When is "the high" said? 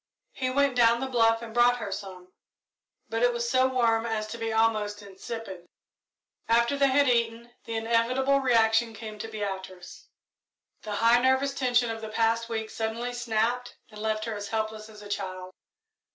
10.81-11.19